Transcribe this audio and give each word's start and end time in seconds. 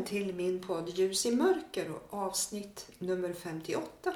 Välkommen 0.00 0.24
till 0.24 0.34
min 0.34 0.60
podd 0.60 0.88
Ljus 0.88 1.26
i 1.26 1.30
mörker 1.30 1.90
och 1.90 2.14
avsnitt 2.14 2.90
nummer 2.98 3.32
58. 3.32 4.14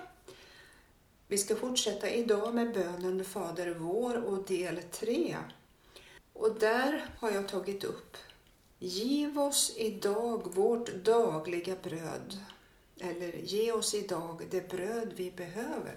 Vi 1.29 1.39
ska 1.39 1.57
fortsätta 1.57 2.11
idag 2.11 2.55
med 2.55 2.73
bönen 2.73 3.25
Fader 3.25 3.75
vår 3.79 4.25
och 4.25 4.45
del 4.45 4.83
3. 4.83 5.37
Och 6.33 6.55
där 6.59 7.07
har 7.19 7.31
jag 7.31 7.49
tagit 7.49 7.85
upp 7.85 8.17
Giv 8.79 9.39
oss 9.39 9.75
idag 9.77 10.55
vårt 10.55 10.95
dagliga 10.95 11.77
bröd. 11.83 12.39
Eller 13.01 13.33
ge 13.33 13.73
oss 13.73 13.95
idag 13.95 14.43
det 14.51 14.69
bröd 14.69 15.13
vi 15.17 15.31
behöver. 15.31 15.97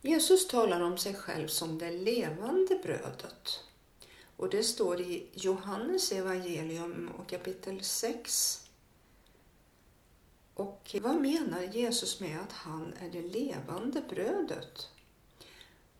Jesus 0.00 0.48
talar 0.48 0.80
om 0.80 0.98
sig 0.98 1.14
själv 1.14 1.48
som 1.48 1.78
det 1.78 1.90
levande 1.90 2.80
brödet. 2.82 3.60
Och 4.36 4.50
det 4.50 4.62
står 4.62 5.00
i 5.00 5.26
Johannes 5.32 6.12
evangelium 6.12 7.10
och 7.18 7.28
kapitel 7.28 7.82
6. 7.82 8.62
Och 10.54 10.96
vad 11.02 11.16
menar 11.16 11.62
Jesus 11.62 12.20
med 12.20 12.40
att 12.40 12.52
han 12.52 12.94
är 13.00 13.10
det 13.10 13.22
levande 13.22 14.02
brödet? 14.08 14.88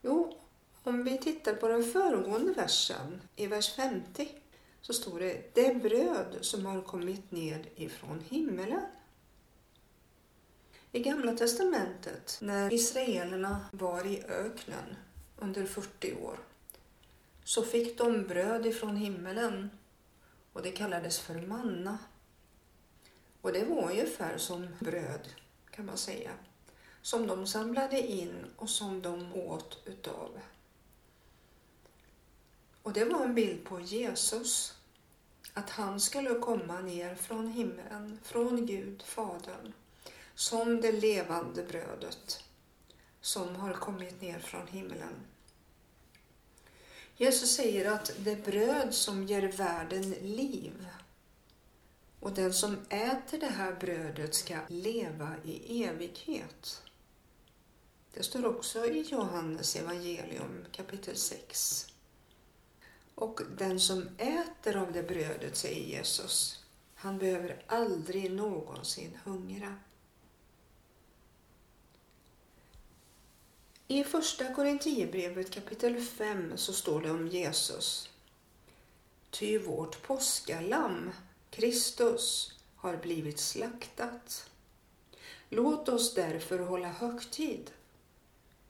Jo, 0.02 0.38
om 0.82 1.04
vi 1.04 1.18
tittar 1.18 1.54
på 1.54 1.68
den 1.68 1.84
föregående 1.84 2.52
versen, 2.52 3.22
i 3.36 3.46
vers 3.46 3.74
50, 3.74 4.28
så 4.80 4.92
står 4.92 5.20
det 5.20 5.54
det 5.54 5.82
bröd 5.82 6.38
som 6.40 6.66
har 6.66 6.82
kommit 6.82 7.30
ned 7.30 7.66
ifrån 7.76 8.24
himmelen. 8.28 8.86
I 10.92 11.00
Gamla 11.00 11.32
testamentet, 11.32 12.38
när 12.42 12.72
israelerna 12.72 13.66
var 13.72 14.06
i 14.06 14.22
öknen 14.28 14.96
under 15.38 15.66
40 15.66 16.14
år, 16.14 16.38
så 17.46 17.62
fick 17.62 17.98
de 17.98 18.22
bröd 18.26 18.66
ifrån 18.66 18.96
himmelen 18.96 19.70
och 20.52 20.62
det 20.62 20.70
kallades 20.70 21.18
för 21.18 21.34
manna. 21.34 21.98
Och 23.40 23.52
det 23.52 23.64
var 23.64 23.90
ungefär 23.90 24.38
som 24.38 24.68
bröd 24.80 25.28
kan 25.70 25.86
man 25.86 25.96
säga, 25.96 26.30
som 27.02 27.26
de 27.26 27.46
samlade 27.46 28.00
in 28.00 28.44
och 28.56 28.70
som 28.70 29.02
de 29.02 29.34
åt 29.34 29.78
utav. 29.84 30.40
Och 32.82 32.92
det 32.92 33.04
var 33.04 33.24
en 33.24 33.34
bild 33.34 33.64
på 33.64 33.80
Jesus, 33.80 34.78
att 35.52 35.70
han 35.70 36.00
skulle 36.00 36.34
komma 36.34 36.80
ner 36.80 37.14
från 37.14 37.48
himlen, 37.48 38.20
från 38.22 38.66
Gud, 38.66 39.02
Fadern, 39.02 39.72
som 40.34 40.80
det 40.80 40.92
levande 40.92 41.62
brödet 41.62 42.44
som 43.20 43.56
har 43.56 43.72
kommit 43.72 44.22
ner 44.22 44.38
från 44.38 44.66
himlen 44.66 45.26
Jesus 47.16 47.56
säger 47.56 47.92
att 47.92 48.12
det 48.18 48.44
bröd 48.44 48.94
som 48.94 49.24
ger 49.24 49.52
världen 49.52 50.10
liv 50.10 50.86
och 52.20 52.32
den 52.32 52.54
som 52.54 52.78
äter 52.88 53.38
det 53.38 53.46
här 53.46 53.72
brödet 53.80 54.34
ska 54.34 54.58
leva 54.68 55.34
i 55.44 55.84
evighet. 55.84 56.82
Det 58.14 58.22
står 58.22 58.46
också 58.46 58.86
i 58.86 59.00
Johannes 59.02 59.76
evangelium 59.76 60.64
kapitel 60.72 61.16
6. 61.16 61.86
Och 63.14 63.40
den 63.58 63.80
som 63.80 64.08
äter 64.18 64.76
av 64.76 64.92
det 64.92 65.02
brödet, 65.02 65.56
säger 65.56 65.86
Jesus, 65.86 66.64
han 66.94 67.18
behöver 67.18 67.62
aldrig 67.66 68.30
någonsin 68.30 69.18
hungra. 69.24 69.74
I 73.88 74.04
första 74.04 74.54
Korinthierbrevet 74.54 75.50
kapitel 75.50 76.00
5 76.00 76.56
så 76.56 76.72
står 76.72 77.00
det 77.00 77.10
om 77.10 77.28
Jesus. 77.28 78.10
Ty 79.30 79.58
vårt 79.58 80.02
påskalamm, 80.02 81.10
Kristus, 81.50 82.52
har 82.76 82.96
blivit 82.96 83.38
slaktat. 83.38 84.50
Låt 85.48 85.88
oss 85.88 86.14
därför 86.14 86.58
hålla 86.58 86.88
högtid. 86.88 87.70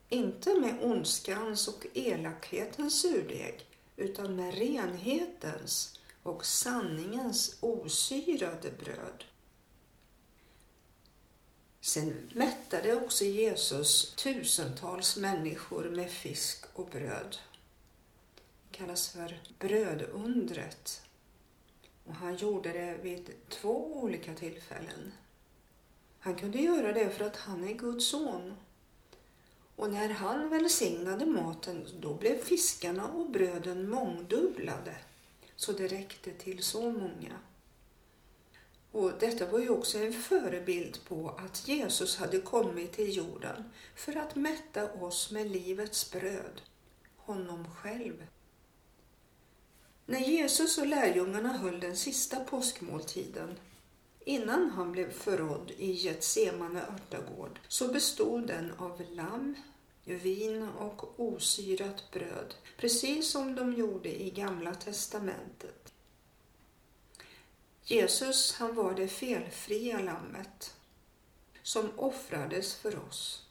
Inte 0.09 0.59
med 0.59 0.77
ondskans 0.81 1.67
och 1.67 1.85
elakhetens 1.93 3.01
surdeg, 3.01 3.65
utan 3.95 4.35
med 4.35 4.57
renhetens 4.57 5.99
och 6.23 6.45
sanningens 6.45 7.57
osyrade 7.59 8.71
bröd. 8.79 9.23
Sen 11.87 12.29
mättade 12.33 12.95
också 12.95 13.25
Jesus 13.25 14.15
tusentals 14.15 15.17
människor 15.17 15.89
med 15.89 16.11
fisk 16.11 16.65
och 16.73 16.87
bröd. 16.87 17.37
Det 18.69 18.77
kallas 18.77 19.09
för 19.09 19.41
brödundret. 19.59 21.01
Och 22.05 22.13
han 22.13 22.35
gjorde 22.35 22.71
det 22.71 22.97
vid 23.01 23.31
två 23.49 24.01
olika 24.01 24.33
tillfällen. 24.33 25.11
Han 26.19 26.35
kunde 26.35 26.57
göra 26.57 26.93
det 26.93 27.09
för 27.09 27.25
att 27.25 27.35
han 27.35 27.69
är 27.69 27.73
Guds 27.73 28.07
son. 28.07 28.57
Och 29.75 29.91
när 29.91 30.09
han 30.09 30.49
välsignade 30.49 31.25
maten, 31.25 31.87
då 31.99 32.13
blev 32.13 32.43
fiskarna 32.43 33.07
och 33.07 33.29
bröden 33.29 33.89
mångdubblade, 33.89 34.95
så 35.55 35.71
det 35.71 35.87
räckte 35.87 36.31
till 36.31 36.63
så 36.63 36.91
många. 36.91 37.39
Och 38.97 39.11
detta 39.19 39.45
var 39.45 39.59
ju 39.59 39.69
också 39.69 39.97
en 39.97 40.13
förebild 40.13 40.99
på 41.07 41.29
att 41.37 41.67
Jesus 41.67 42.17
hade 42.17 42.39
kommit 42.39 42.93
till 42.93 43.17
jorden 43.17 43.63
för 43.95 44.15
att 44.15 44.35
mätta 44.35 44.93
oss 44.93 45.31
med 45.31 45.51
livets 45.51 46.11
bröd, 46.11 46.61
honom 47.17 47.65
själv. 47.71 48.27
När 50.05 50.19
Jesus 50.19 50.77
och 50.77 50.87
lärjungarna 50.87 51.57
höll 51.57 51.79
den 51.79 51.97
sista 51.97 52.39
påskmåltiden 52.39 53.59
innan 54.25 54.69
han 54.69 54.91
blev 54.91 55.11
förrådd 55.11 55.71
i 55.77 55.91
Getsemane 55.91 56.81
örtagård 56.81 57.59
så 57.67 57.87
bestod 57.87 58.47
den 58.47 58.71
av 58.77 59.03
lamm, 59.11 59.55
vin 60.05 60.69
och 60.79 61.19
osyrat 61.19 62.11
bröd, 62.11 62.55
precis 62.77 63.31
som 63.31 63.55
de 63.55 63.73
gjorde 63.73 64.21
i 64.21 64.29
Gamla 64.29 64.73
testamentet. 64.75 65.86
Jesus, 67.89 68.53
han 68.53 68.75
var 68.75 68.93
det 68.93 69.07
felfria 69.07 69.99
lammet 69.99 70.75
som 71.63 71.99
offrades 71.99 72.75
för 72.75 72.99
oss. 73.07 73.45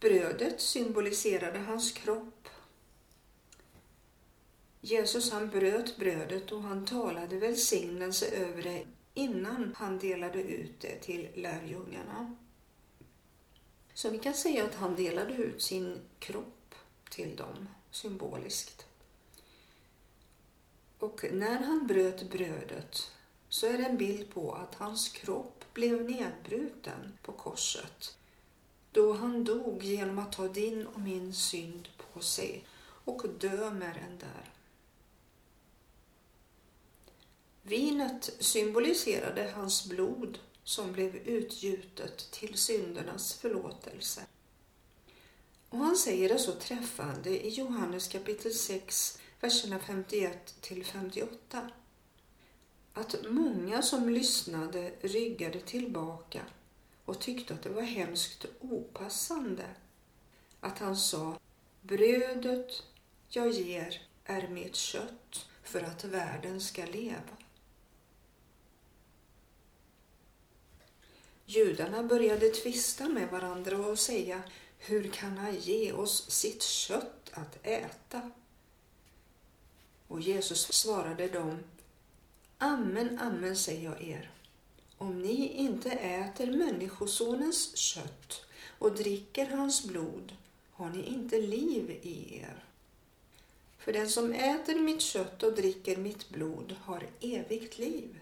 Brödet 0.00 0.60
symboliserade 0.60 1.58
hans 1.58 1.92
kropp. 1.92 2.48
Jesus 4.80 5.32
han 5.32 5.50
bröt 5.50 5.96
brödet 5.96 6.52
och 6.52 6.62
han 6.62 6.86
talade 6.86 7.36
välsignelse 7.36 8.26
över 8.26 8.62
det 8.62 8.86
innan 9.14 9.74
han 9.78 9.98
delade 9.98 10.42
ut 10.42 10.80
det 10.80 11.00
till 11.00 11.28
lärjungarna. 11.34 12.36
Så 13.94 14.10
vi 14.10 14.18
kan 14.18 14.34
säga 14.34 14.64
att 14.64 14.74
han 14.74 14.96
delade 14.96 15.34
ut 15.34 15.62
sin 15.62 16.00
kropp 16.18 16.74
till 17.10 17.36
dem 17.36 17.68
symboliskt. 17.90 18.86
Och 21.02 21.24
när 21.32 21.58
han 21.58 21.86
bröt 21.86 22.30
brödet 22.30 23.10
så 23.48 23.66
är 23.66 23.78
det 23.78 23.84
en 23.84 23.96
bild 23.96 24.30
på 24.30 24.52
att 24.52 24.74
hans 24.74 25.08
kropp 25.08 25.64
blev 25.74 26.10
nedbruten 26.10 27.18
på 27.22 27.32
korset 27.32 28.16
då 28.92 29.12
han 29.12 29.44
dog 29.44 29.84
genom 29.84 30.18
att 30.18 30.32
ta 30.32 30.48
din 30.48 30.86
och 30.86 31.00
min 31.00 31.34
synd 31.34 31.88
på 31.96 32.20
sig 32.20 32.64
och 33.04 33.28
dö 33.28 33.70
med 33.70 33.94
den 33.94 34.18
där. 34.18 34.50
Vinet 37.62 38.30
symboliserade 38.38 39.52
hans 39.56 39.86
blod 39.86 40.38
som 40.64 40.92
blev 40.92 41.16
utgjutet 41.16 42.30
till 42.30 42.58
syndernas 42.58 43.34
förlåtelse. 43.34 44.26
Och 45.68 45.78
han 45.78 45.96
säger 45.96 46.28
det 46.28 46.38
så 46.38 46.52
träffande 46.52 47.46
i 47.46 47.48
Johannes 47.48 48.08
kapitel 48.08 48.54
6, 48.54 49.18
verserna 49.42 49.78
51 49.78 50.54
till 50.60 50.84
58. 50.84 51.70
Att 52.92 53.16
många 53.30 53.82
som 53.82 54.08
lyssnade 54.08 54.92
ryggade 55.00 55.60
tillbaka 55.60 56.42
och 57.04 57.20
tyckte 57.20 57.54
att 57.54 57.62
det 57.62 57.68
var 57.68 57.82
hemskt 57.82 58.46
opassande 58.60 59.64
att 60.60 60.78
han 60.78 60.96
sa 60.96 61.38
Brödet 61.80 62.82
jag 63.28 63.50
ger 63.50 64.02
är 64.24 64.48
mitt 64.48 64.76
kött 64.76 65.48
för 65.62 65.82
att 65.82 66.04
världen 66.04 66.60
ska 66.60 66.84
leva. 66.84 67.36
Judarna 71.44 72.02
började 72.02 72.48
tvista 72.48 73.08
med 73.08 73.28
varandra 73.28 73.78
och 73.78 73.98
säga 73.98 74.42
Hur 74.78 75.08
kan 75.08 75.38
han 75.38 75.54
ge 75.54 75.92
oss 75.92 76.30
sitt 76.30 76.62
kött 76.62 77.30
att 77.32 77.66
äta? 77.66 78.30
Och 80.12 80.20
Jesus 80.20 80.72
svarade 80.72 81.28
dem, 81.28 81.58
Amen, 82.58 83.18
amen 83.18 83.56
säger 83.56 83.84
jag 83.84 84.02
er. 84.02 84.30
Om 84.98 85.22
ni 85.22 85.48
inte 85.48 85.90
äter 85.90 86.46
Människosonens 86.46 87.76
kött 87.76 88.44
och 88.78 88.94
dricker 88.94 89.46
hans 89.46 89.84
blod 89.84 90.36
har 90.72 90.90
ni 90.90 91.02
inte 91.02 91.40
liv 91.40 91.90
i 92.02 92.38
er. 92.38 92.64
För 93.78 93.92
den 93.92 94.10
som 94.10 94.32
äter 94.32 94.80
mitt 94.80 95.00
kött 95.00 95.42
och 95.42 95.54
dricker 95.54 95.96
mitt 95.96 96.28
blod 96.28 96.76
har 96.82 97.06
evigt 97.20 97.78
liv. 97.78 98.20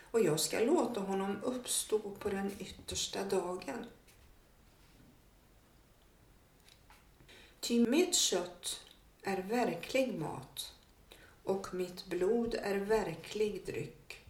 Och 0.00 0.20
jag 0.20 0.40
ska 0.40 0.60
låta 0.60 1.00
honom 1.00 1.36
uppstå 1.42 1.98
på 1.98 2.28
den 2.28 2.50
yttersta 2.58 3.24
dagen. 3.24 3.86
Ty 7.60 7.86
mitt 7.86 8.14
kött 8.14 8.80
är 9.22 9.42
verklig 9.42 10.14
mat 10.14 10.74
och 11.44 11.74
mitt 11.74 12.06
blod 12.06 12.54
är 12.54 12.76
verklig 12.76 13.66
dryck. 13.66 14.24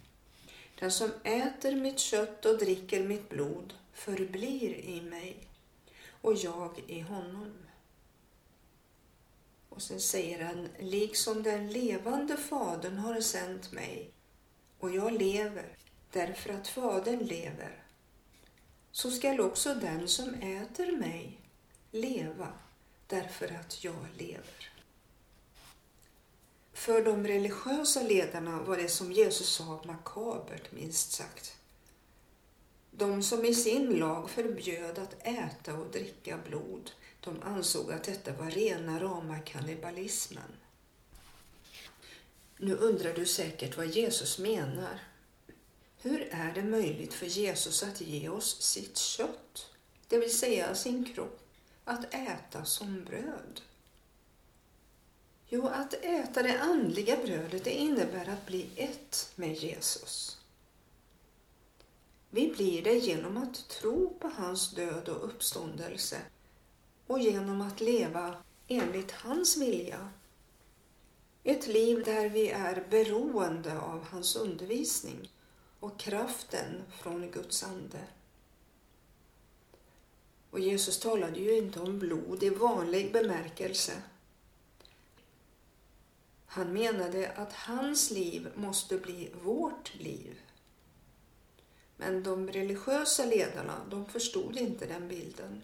Den 0.78 0.92
som 0.92 1.10
äter 1.22 1.76
mitt 1.76 1.98
kött 1.98 2.44
och 2.44 2.58
dricker 2.58 3.04
mitt 3.04 3.28
blod 3.28 3.74
förblir 3.92 4.74
i 4.74 5.02
mig 5.02 5.36
och 6.20 6.34
jag 6.34 6.82
i 6.86 7.00
honom. 7.00 7.52
Och 9.68 9.82
sen 9.82 10.00
säger 10.00 10.44
han, 10.44 10.68
liksom 10.78 11.42
den 11.42 11.72
levande 11.72 12.36
fadern 12.36 12.98
har 12.98 13.20
sänt 13.20 13.72
mig 13.72 14.10
och 14.78 14.90
jag 14.90 15.12
lever 15.12 15.76
därför 16.12 16.50
att 16.50 16.68
fadern 16.68 17.18
lever, 17.18 17.82
så 18.92 19.10
skall 19.10 19.40
också 19.40 19.74
den 19.74 20.08
som 20.08 20.34
äter 20.34 20.96
mig 20.96 21.40
leva 21.90 22.52
därför 23.06 23.54
att 23.60 23.84
jag 23.84 24.06
lever. 24.18 24.73
För 26.74 27.04
de 27.04 27.26
religiösa 27.26 28.02
ledarna 28.02 28.62
var 28.62 28.76
det 28.76 28.88
som 28.88 29.12
Jesus 29.12 29.48
sa 29.48 29.82
makabert, 29.84 30.72
minst 30.72 31.12
sagt. 31.12 31.56
De 32.90 33.22
som 33.22 33.44
i 33.44 33.54
sin 33.54 33.98
lag 33.98 34.30
förbjöd 34.30 34.98
att 34.98 35.26
äta 35.26 35.74
och 35.74 35.90
dricka 35.90 36.38
blod, 36.48 36.90
de 37.20 37.42
ansåg 37.42 37.92
att 37.92 38.04
detta 38.04 38.32
var 38.32 38.50
rena 38.50 39.00
rama 39.00 39.38
kannibalismen. 39.38 40.52
Nu 42.58 42.76
undrar 42.76 43.14
du 43.14 43.26
säkert 43.26 43.76
vad 43.76 43.86
Jesus 43.86 44.38
menar. 44.38 45.00
Hur 46.02 46.28
är 46.30 46.52
det 46.54 46.62
möjligt 46.62 47.14
för 47.14 47.26
Jesus 47.26 47.82
att 47.82 48.00
ge 48.00 48.28
oss 48.28 48.62
sitt 48.62 48.96
kött, 48.96 49.70
det 50.08 50.18
vill 50.18 50.38
säga 50.38 50.74
sin 50.74 51.14
kropp, 51.14 51.40
att 51.84 52.14
äta 52.14 52.64
som 52.64 53.04
bröd? 53.04 53.60
Jo, 55.48 55.66
att 55.66 55.94
äta 55.94 56.42
det 56.42 56.60
andliga 56.60 57.16
brödet 57.16 57.64
det 57.64 57.72
innebär 57.72 58.28
att 58.28 58.46
bli 58.46 58.68
ett 58.76 59.32
med 59.34 59.54
Jesus. 59.54 60.38
Vi 62.30 62.48
blir 62.48 62.82
det 62.82 62.94
genom 62.94 63.36
att 63.36 63.68
tro 63.68 64.18
på 64.20 64.28
hans 64.28 64.70
död 64.70 65.08
och 65.08 65.24
uppståndelse 65.24 66.20
och 67.06 67.18
genom 67.18 67.60
att 67.60 67.80
leva 67.80 68.36
enligt 68.68 69.12
hans 69.12 69.56
vilja. 69.56 70.08
Ett 71.44 71.66
liv 71.66 72.04
där 72.04 72.28
vi 72.28 72.48
är 72.48 72.86
beroende 72.90 73.78
av 73.80 74.04
hans 74.04 74.36
undervisning 74.36 75.30
och 75.80 75.98
kraften 75.98 76.82
från 77.02 77.30
Guds 77.30 77.62
ande. 77.62 78.00
Och 80.50 80.60
Jesus 80.60 81.00
talade 81.00 81.40
ju 81.40 81.56
inte 81.56 81.80
om 81.80 81.98
blod 81.98 82.42
i 82.42 82.50
vanlig 82.50 83.12
bemärkelse 83.12 83.92
han 86.54 86.72
menade 86.72 87.32
att 87.36 87.52
hans 87.52 88.10
liv 88.10 88.48
måste 88.54 88.98
bli 88.98 89.30
vårt 89.42 89.94
liv. 89.94 90.40
Men 91.96 92.22
de 92.22 92.48
religiösa 92.48 93.24
ledarna, 93.24 93.86
de 93.90 94.06
förstod 94.06 94.56
inte 94.56 94.86
den 94.86 95.08
bilden. 95.08 95.62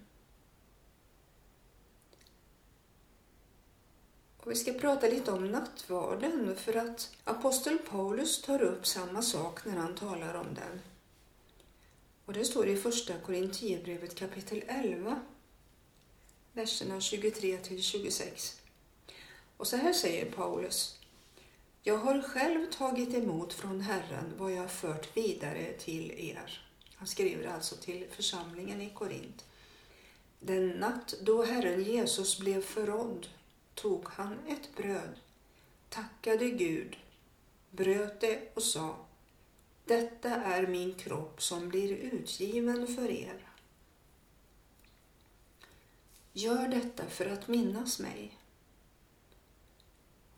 Och 4.36 4.50
vi 4.50 4.54
ska 4.54 4.72
prata 4.72 5.06
lite 5.06 5.32
om 5.32 5.50
nattvarden 5.50 6.56
för 6.56 6.76
att 6.76 7.16
aposteln 7.24 7.78
Paulus 7.90 8.42
tar 8.42 8.62
upp 8.62 8.86
samma 8.86 9.22
sak 9.22 9.64
när 9.64 9.76
han 9.76 9.94
talar 9.94 10.34
om 10.34 10.54
den. 10.54 10.80
Och 12.24 12.32
det 12.32 12.44
står 12.44 12.68
i 12.68 12.76
första 12.76 13.18
Korintierbrevet 13.18 14.14
kapitel 14.14 14.62
11, 14.66 15.20
verserna 16.52 17.00
23 17.00 17.56
till 17.56 17.82
26. 17.82 18.59
Och 19.60 19.66
så 19.66 19.76
här 19.76 19.92
säger 19.92 20.30
Paulus. 20.30 20.98
Jag 21.82 21.98
har 21.98 22.22
själv 22.22 22.70
tagit 22.70 23.14
emot 23.14 23.52
från 23.52 23.80
Herren 23.80 24.32
vad 24.38 24.52
jag 24.52 24.70
fört 24.70 25.16
vidare 25.16 25.72
till 25.72 26.10
er. 26.10 26.66
Han 26.94 27.06
skriver 27.06 27.48
alltså 27.48 27.76
till 27.76 28.06
församlingen 28.10 28.80
i 28.80 28.90
Korint. 28.90 29.44
Den 30.38 30.68
natt 30.68 31.14
då 31.22 31.44
Herren 31.44 31.82
Jesus 31.84 32.38
blev 32.38 32.62
förrådd 32.62 33.26
tog 33.74 34.08
han 34.08 34.38
ett 34.48 34.76
bröd, 34.76 35.20
tackade 35.88 36.50
Gud, 36.50 36.96
bröt 37.70 38.20
det 38.20 38.50
och 38.54 38.62
sa 38.62 38.96
Detta 39.84 40.30
är 40.30 40.66
min 40.66 40.94
kropp 40.94 41.42
som 41.42 41.68
blir 41.68 41.92
utgiven 41.92 42.86
för 42.86 43.10
er. 43.10 43.48
Gör 46.32 46.68
detta 46.68 47.06
för 47.06 47.26
att 47.26 47.48
minnas 47.48 47.98
mig. 47.98 48.39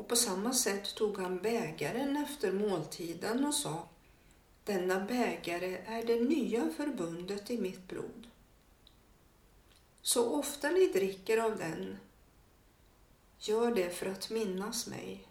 Och 0.03 0.09
på 0.09 0.17
samma 0.17 0.53
sätt 0.53 0.95
tog 0.95 1.19
han 1.19 1.39
bägaren 1.39 2.17
efter 2.17 2.53
måltiden 2.53 3.45
och 3.45 3.55
sa 3.55 3.89
Denna 4.65 5.01
bägare 5.01 5.79
är 5.87 6.03
det 6.07 6.21
nya 6.21 6.71
förbundet 6.77 7.51
i 7.51 7.59
mitt 7.59 7.89
blod. 7.89 8.27
Så 10.01 10.39
ofta 10.39 10.71
ni 10.71 10.87
dricker 10.87 11.39
av 11.39 11.59
den, 11.59 11.99
gör 13.39 13.75
det 13.75 13.91
för 13.91 14.07
att 14.07 14.31
minnas 14.31 14.87
mig. 14.87 15.29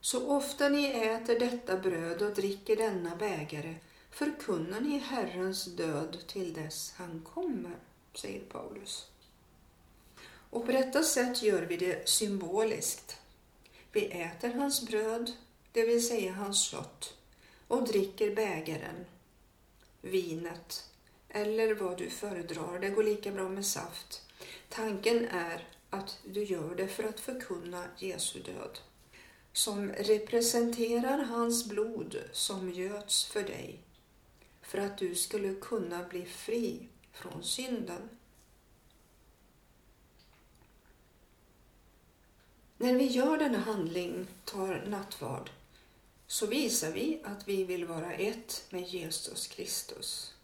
Så 0.00 0.28
ofta 0.36 0.68
ni 0.68 0.86
äter 0.86 1.38
detta 1.38 1.76
bröd 1.76 2.22
och 2.22 2.34
dricker 2.34 2.76
denna 2.76 3.16
bägare 3.16 3.76
förkunnar 4.10 4.80
ni 4.80 4.98
Herrens 4.98 5.64
död 5.64 6.18
till 6.26 6.52
dess 6.52 6.94
han 6.96 7.20
kommer, 7.34 7.76
säger 8.14 8.44
Paulus. 8.44 9.08
Och 10.50 10.66
på 10.66 10.72
detta 10.72 11.02
sätt 11.02 11.42
gör 11.42 11.62
vi 11.62 11.76
det 11.76 12.08
symboliskt. 12.08 13.16
Vi 13.92 14.04
äter 14.04 14.48
hans 14.48 14.86
bröd, 14.86 15.32
det 15.72 15.82
vill 15.86 16.06
säga 16.06 16.32
hans 16.32 16.62
kött, 16.62 17.14
och 17.68 17.88
dricker 17.88 18.34
bägaren, 18.34 19.04
vinet 20.00 20.84
eller 21.28 21.74
vad 21.74 21.98
du 21.98 22.10
föredrar. 22.10 22.78
Det 22.78 22.88
går 22.88 23.02
lika 23.02 23.30
bra 23.30 23.48
med 23.48 23.66
saft. 23.66 24.22
Tanken 24.68 25.28
är 25.28 25.68
att 25.90 26.18
du 26.24 26.44
gör 26.44 26.74
det 26.74 26.88
för 26.88 27.04
att 27.04 27.20
förkunna 27.20 27.84
Jesu 27.98 28.40
död 28.42 28.78
som 29.52 29.92
representerar 29.92 31.18
hans 31.18 31.68
blod 31.68 32.16
som 32.32 32.70
göts 32.70 33.24
för 33.24 33.42
dig 33.42 33.80
för 34.62 34.78
att 34.78 34.98
du 34.98 35.14
skulle 35.14 35.54
kunna 35.54 36.04
bli 36.04 36.24
fri 36.24 36.88
från 37.12 37.42
synden. 37.42 38.08
När 42.80 42.94
vi 42.94 43.06
gör 43.06 43.38
denna 43.38 43.58
handling, 43.58 44.26
tar 44.44 44.84
nattvard, 44.86 45.50
så 46.26 46.46
visar 46.46 46.92
vi 46.92 47.20
att 47.24 47.48
vi 47.48 47.64
vill 47.64 47.84
vara 47.84 48.12
ett 48.12 48.64
med 48.70 48.82
Jesus 48.82 49.46
Kristus. 49.46 50.34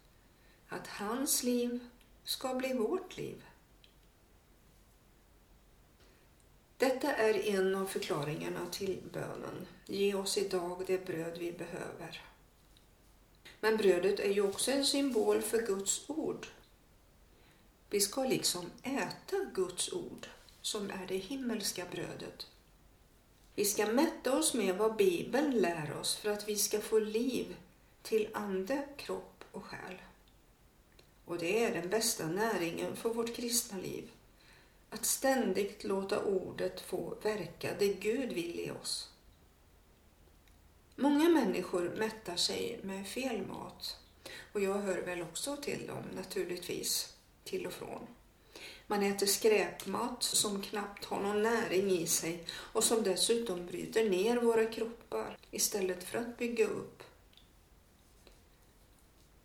Att 0.69 0.87
hans 0.87 1.43
liv 1.43 1.79
ska 2.23 2.53
bli 2.53 2.73
vårt 2.73 3.17
liv. 3.17 3.45
Detta 6.77 7.15
är 7.15 7.47
en 7.47 7.75
av 7.75 7.85
förklaringarna 7.85 8.65
till 8.71 9.01
bönen. 9.13 9.67
Ge 9.85 10.15
oss 10.15 10.37
idag 10.37 10.83
det 10.87 11.05
bröd 11.05 11.37
vi 11.37 11.51
behöver. 11.51 12.21
Men 13.59 13.77
brödet 13.77 14.19
är 14.19 14.33
ju 14.33 14.41
också 14.41 14.71
en 14.71 14.85
symbol 14.85 15.41
för 15.41 15.61
Guds 15.61 16.09
ord. 16.09 16.47
Vi 17.89 17.99
ska 17.99 18.23
liksom 18.23 18.71
äta 18.83 19.37
Guds 19.53 19.93
ord 19.93 20.27
som 20.65 20.89
är 20.89 21.05
det 21.07 21.17
himmelska 21.17 21.85
brödet. 21.91 22.47
Vi 23.55 23.65
ska 23.65 23.85
mätta 23.85 24.37
oss 24.37 24.53
med 24.53 24.77
vad 24.77 24.95
Bibeln 24.95 25.51
lär 25.51 25.97
oss 25.99 26.15
för 26.15 26.29
att 26.29 26.49
vi 26.49 26.55
ska 26.55 26.81
få 26.81 26.99
liv 26.99 27.55
till 28.01 28.29
ande, 28.33 28.87
kropp 28.97 29.43
och 29.51 29.65
själ. 29.65 30.01
Och 31.25 31.37
det 31.37 31.63
är 31.63 31.73
den 31.73 31.89
bästa 31.89 32.27
näringen 32.27 32.95
för 32.95 33.09
vårt 33.09 33.35
kristna 33.35 33.77
liv. 33.77 34.11
Att 34.89 35.05
ständigt 35.05 35.83
låta 35.83 36.23
ordet 36.23 36.81
få 36.81 37.17
verka 37.23 37.69
det 37.79 37.93
Gud 37.93 38.33
vill 38.33 38.59
i 38.59 38.71
oss. 38.71 39.09
Många 40.95 41.29
människor 41.29 41.93
mättar 41.97 42.35
sig 42.35 42.79
med 42.83 43.07
fel 43.07 43.47
mat 43.47 43.99
och 44.53 44.61
jag 44.61 44.77
hör 44.77 45.01
väl 45.01 45.21
också 45.21 45.57
till 45.57 45.87
dem 45.87 46.03
naturligtvis, 46.15 47.15
till 47.43 47.67
och 47.67 47.73
från. 47.73 48.07
Man 48.87 49.03
äter 49.03 49.25
skräpmat 49.25 50.23
som 50.23 50.61
knappt 50.61 51.05
har 51.05 51.21
någon 51.21 51.41
näring 51.41 51.91
i 51.91 52.07
sig 52.07 52.43
och 52.49 52.83
som 52.83 53.03
dessutom 53.03 53.65
bryter 53.65 54.09
ner 54.09 54.37
våra 54.37 54.65
kroppar 54.65 55.37
istället 55.51 56.03
för 56.03 56.17
att 56.17 56.37
bygga 56.37 56.67
upp. 56.67 57.03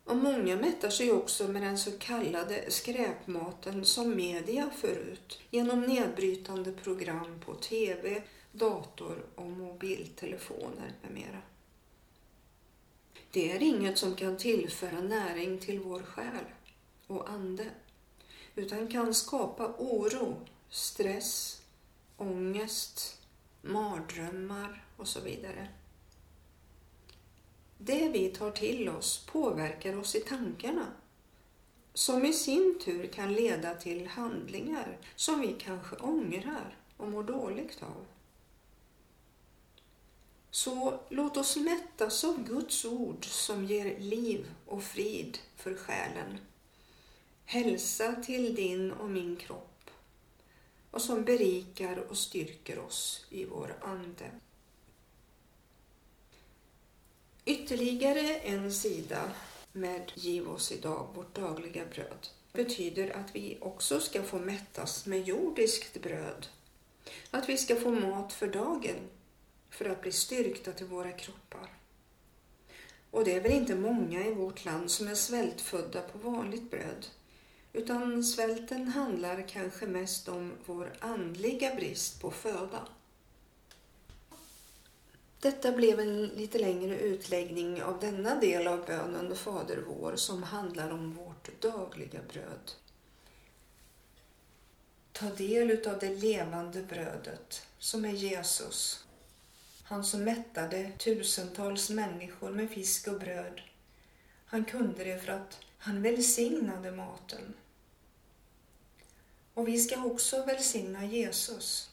Och 0.03 0.17
många 0.17 0.55
mättar 0.55 0.89
sig 0.89 1.11
också 1.11 1.47
med 1.47 1.61
den 1.61 1.77
så 1.77 1.91
kallade 1.91 2.71
skräpmaten 2.71 3.85
som 3.85 4.15
media 4.15 4.69
förut 4.75 5.39
genom 5.49 5.81
nedbrytande 5.81 6.71
program 6.71 7.39
på 7.45 7.53
tv, 7.53 8.23
dator 8.51 9.25
och 9.35 9.49
mobiltelefoner 9.49 10.93
med 11.01 11.11
mera. 11.11 11.41
Det 13.31 13.51
är 13.51 13.63
inget 13.63 13.97
som 13.97 14.15
kan 14.15 14.37
tillföra 14.37 15.01
näring 15.01 15.59
till 15.59 15.79
vår 15.79 15.99
själ 15.99 16.45
och 17.07 17.29
ande 17.29 17.65
utan 18.55 18.87
kan 18.87 19.13
skapa 19.13 19.73
oro, 19.77 20.35
stress, 20.69 21.61
ångest, 22.17 23.21
mardrömmar 23.61 24.85
och 24.97 25.07
så 25.07 25.19
vidare. 25.19 25.67
Det 27.77 28.09
vi 28.09 28.29
tar 28.29 28.51
till 28.51 28.89
oss 28.89 29.25
påverkar 29.31 29.97
oss 29.97 30.15
i 30.15 30.19
tankarna 30.19 30.85
som 31.93 32.25
i 32.25 32.33
sin 32.33 32.79
tur 32.83 33.07
kan 33.07 33.33
leda 33.33 33.75
till 33.75 34.07
handlingar 34.07 34.97
som 35.15 35.41
vi 35.41 35.53
kanske 35.53 35.95
ångrar 35.95 36.77
och 36.97 37.07
mår 37.07 37.23
dåligt 37.23 37.83
av. 37.83 38.05
Så 40.51 40.99
låt 41.09 41.37
oss 41.37 41.57
mättas 41.57 42.23
av 42.23 42.43
Guds 42.43 42.85
ord 42.85 43.25
som 43.25 43.65
ger 43.65 43.99
liv 43.99 44.51
och 44.65 44.83
frid 44.83 45.37
för 45.55 45.75
själen. 45.75 46.37
Hälsa 47.45 48.15
till 48.15 48.55
din 48.55 48.91
och 48.91 49.09
min 49.09 49.35
kropp 49.35 49.89
och 50.91 51.01
som 51.01 51.23
berikar 51.23 51.97
och 51.97 52.17
styrker 52.17 52.79
oss 52.79 53.25
i 53.29 53.45
vår 53.45 53.75
ande. 53.81 54.31
Ytterligare 57.45 58.37
en 58.37 58.73
sida 58.73 59.31
med 59.71 60.11
Giv 60.15 60.49
oss 60.49 60.71
idag 60.71 61.07
vårt 61.15 61.35
dagliga 61.35 61.85
bröd 61.85 62.27
betyder 62.53 63.17
att 63.17 63.35
vi 63.35 63.57
också 63.61 63.99
ska 63.99 64.23
få 64.23 64.39
mättas 64.39 65.05
med 65.05 65.27
jordiskt 65.27 66.01
bröd. 66.01 66.47
Att 67.31 67.49
vi 67.49 67.57
ska 67.57 67.75
få 67.75 67.91
mat 67.91 68.33
för 68.33 68.47
dagen 68.47 69.09
för 69.69 69.85
att 69.85 70.01
bli 70.01 70.11
styrkta 70.11 70.71
till 70.71 70.85
våra 70.85 71.11
kroppar. 71.11 71.73
Och 73.11 73.25
det 73.25 73.33
är 73.33 73.41
väl 73.41 73.51
inte 73.51 73.75
många 73.75 74.25
i 74.25 74.33
vårt 74.33 74.65
land 74.65 74.91
som 74.91 75.07
är 75.07 75.15
svältfödda 75.15 76.01
på 76.01 76.17
vanligt 76.17 76.71
bröd. 76.71 77.07
Utan 77.73 78.23
svälten 78.23 78.87
handlar 78.87 79.47
kanske 79.47 79.87
mest 79.87 80.27
om 80.29 80.53
vår 80.65 80.93
andliga 80.99 81.75
brist 81.75 82.21
på 82.21 82.31
föda. 82.31 82.87
Detta 85.39 85.71
blev 85.71 85.99
en 85.99 86.25
lite 86.27 86.59
längre 86.59 86.99
utläggning 86.99 87.83
av 87.83 87.99
denna 87.99 88.39
del 88.39 88.67
av 88.67 88.85
bönen 88.85 89.35
Fader 89.35 89.83
vår 89.87 90.15
som 90.15 90.43
handlar 90.43 90.91
om 90.91 91.13
vårt 91.13 91.61
dagliga 91.61 92.19
bröd. 92.33 92.71
Ta 95.11 95.29
del 95.29 95.87
av 95.87 95.99
det 95.99 96.15
levande 96.15 96.81
brödet 96.81 97.67
som 97.79 98.05
är 98.05 98.11
Jesus. 98.13 99.05
Han 99.83 100.03
som 100.03 100.23
mättade 100.23 100.91
tusentals 100.97 101.89
människor 101.89 102.51
med 102.51 102.69
fisk 102.69 103.07
och 103.07 103.19
bröd. 103.19 103.61
Han 104.45 104.65
kunde 104.65 105.03
det 105.03 105.19
för 105.19 105.31
att 105.31 105.59
han 105.81 106.01
välsignade 106.01 106.91
maten. 106.91 107.53
Och 109.53 109.67
vi 109.67 109.79
ska 109.79 110.03
också 110.03 110.45
välsigna 110.45 111.05
Jesus 111.05 111.91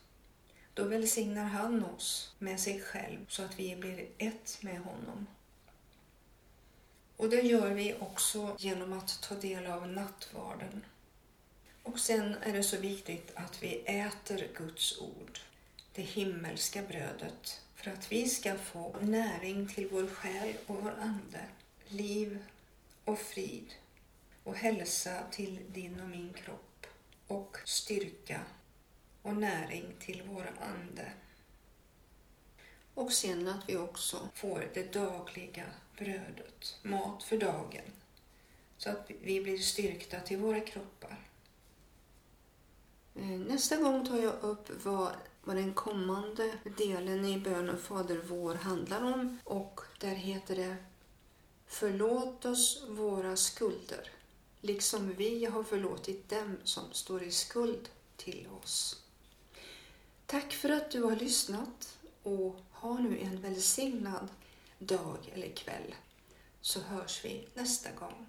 då 0.78 0.84
välsignar 0.84 1.44
han 1.44 1.84
oss 1.84 2.34
med 2.38 2.60
sig 2.60 2.80
själv 2.80 3.18
så 3.28 3.42
att 3.42 3.58
vi 3.58 3.76
blir 3.76 4.08
ett 4.18 4.58
med 4.60 4.80
honom. 4.80 5.26
Och 7.16 7.30
det 7.30 7.40
gör 7.40 7.70
vi 7.70 7.94
också 7.98 8.56
genom 8.58 8.92
att 8.92 9.22
ta 9.22 9.34
del 9.34 9.66
av 9.66 9.88
nattvarden. 9.88 10.84
Och 11.82 11.98
sen 11.98 12.36
är 12.42 12.52
det 12.52 12.62
så 12.62 12.76
viktigt 12.76 13.32
att 13.34 13.62
vi 13.62 13.76
äter 13.76 14.48
Guds 14.56 15.00
ord, 15.00 15.38
det 15.94 16.02
himmelska 16.02 16.82
brödet, 16.82 17.60
för 17.74 17.90
att 17.90 18.12
vi 18.12 18.28
ska 18.28 18.54
få 18.54 18.96
näring 19.00 19.68
till 19.68 19.88
vår 19.90 20.06
själ 20.06 20.54
och 20.66 20.76
vår 20.82 20.94
ande, 21.00 21.40
liv 21.88 22.38
och 23.08 23.18
frid 23.18 23.74
och 24.44 24.54
hälsa 24.54 25.22
till 25.30 25.60
din 25.72 26.00
och 26.00 26.08
min 26.08 26.32
kropp 26.32 26.86
och 27.26 27.56
styrka 27.64 28.40
och 29.22 29.36
näring 29.36 29.94
till 29.98 30.22
vår 30.26 30.52
ande. 30.60 31.12
Och 32.94 33.12
sen 33.12 33.48
att 33.48 33.68
vi 33.68 33.76
också 33.76 34.28
får 34.34 34.70
det 34.74 34.92
dagliga 34.92 35.64
brödet, 35.96 36.78
mat 36.82 37.22
för 37.22 37.38
dagen, 37.38 37.92
så 38.76 38.90
att 38.90 39.10
vi 39.20 39.40
blir 39.40 39.58
styrkta 39.58 40.20
till 40.20 40.38
våra 40.38 40.60
kroppar. 40.60 41.18
Eh, 43.14 43.24
nästa 43.24 43.76
gång 43.76 44.06
tar 44.06 44.18
jag 44.18 44.34
upp 44.42 44.84
vad, 44.84 45.12
vad 45.44 45.56
den 45.56 45.74
kommande 45.74 46.58
delen 46.78 47.24
i 47.24 47.38
bönen 47.38 47.78
Fader 47.78 48.22
vår 48.28 48.54
handlar 48.54 49.14
om 49.14 49.38
och 49.44 49.80
där 50.00 50.14
heter 50.14 50.56
det 50.56 50.76
Förlåt 51.70 52.44
oss 52.44 52.84
våra 52.88 53.36
skulder, 53.36 54.10
liksom 54.60 55.14
vi 55.14 55.44
har 55.44 55.62
förlåtit 55.62 56.28
dem 56.28 56.56
som 56.64 56.92
står 56.92 57.22
i 57.22 57.30
skuld 57.30 57.88
till 58.16 58.48
oss. 58.62 59.02
Tack 60.26 60.52
för 60.52 60.70
att 60.70 60.90
du 60.90 61.02
har 61.02 61.16
lyssnat 61.16 61.98
och 62.22 62.56
ha 62.70 62.98
nu 62.98 63.18
en 63.18 63.40
välsignad 63.40 64.28
dag 64.78 65.18
eller 65.34 65.48
kväll 65.48 65.94
så 66.60 66.80
hörs 66.80 67.24
vi 67.24 67.48
nästa 67.54 67.90
gång. 67.92 68.26